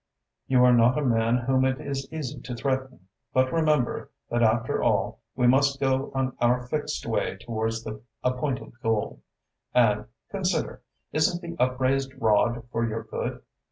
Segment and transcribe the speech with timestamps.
[0.47, 3.01] You are not a man whom it is easy to threaten,
[3.33, 8.71] but remember that after all we must go on our fixed way towards the appointed
[8.81, 9.21] goal.
[9.75, 13.43] And consider isn't the upraised rod for your good?